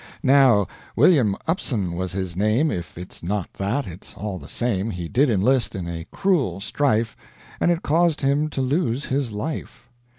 [0.23, 5.07] Now, William Upson was his name If it's not that, it's all the same He
[5.07, 7.15] did enlist in a cruel strife,
[7.59, 9.91] And it caused him to lose his life.